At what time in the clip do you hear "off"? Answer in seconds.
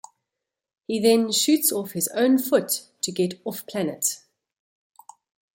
1.71-1.91